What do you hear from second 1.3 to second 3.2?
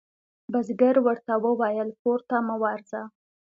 وویل کور ته مه ورځه.